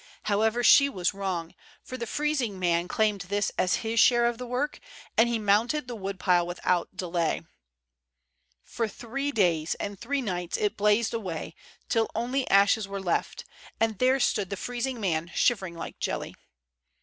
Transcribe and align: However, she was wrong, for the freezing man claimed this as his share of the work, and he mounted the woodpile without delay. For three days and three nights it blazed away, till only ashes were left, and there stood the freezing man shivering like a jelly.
However, 0.23 0.63
she 0.63 0.89
was 0.89 1.13
wrong, 1.13 1.53
for 1.83 1.95
the 1.95 2.07
freezing 2.07 2.57
man 2.57 2.87
claimed 2.87 3.21
this 3.29 3.51
as 3.55 3.75
his 3.85 3.99
share 3.99 4.25
of 4.25 4.39
the 4.39 4.47
work, 4.47 4.79
and 5.15 5.29
he 5.29 5.37
mounted 5.37 5.87
the 5.87 5.93
woodpile 5.95 6.47
without 6.47 6.97
delay. 6.97 7.43
For 8.63 8.87
three 8.87 9.31
days 9.31 9.75
and 9.75 9.99
three 9.99 10.23
nights 10.23 10.57
it 10.57 10.75
blazed 10.75 11.13
away, 11.13 11.53
till 11.87 12.09
only 12.15 12.49
ashes 12.49 12.87
were 12.87 12.99
left, 12.99 13.45
and 13.79 13.99
there 13.99 14.19
stood 14.19 14.49
the 14.49 14.57
freezing 14.57 14.99
man 14.99 15.29
shivering 15.35 15.75
like 15.75 15.97
a 15.97 15.99
jelly. 15.99 16.35